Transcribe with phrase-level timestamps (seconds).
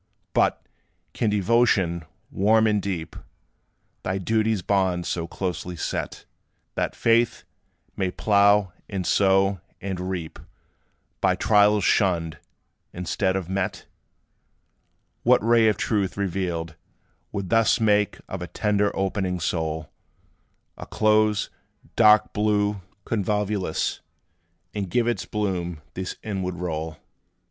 [0.33, 0.65] But,
[1.13, 3.15] can devotion, warm and deep,
[4.01, 6.25] Thy duty's bounds so closely set,
[6.73, 7.43] That faith
[7.95, 10.39] may plough, and sow, and reap
[11.21, 12.39] By trials shunned,
[12.91, 13.85] instead of met?
[15.21, 16.75] What ray of truth, revealed,
[17.31, 19.91] would thus Make of a tender opening soul
[20.79, 21.51] A close,
[21.95, 23.99] dark blue convolvulus,
[24.73, 26.97] And give its bloom this inward roll?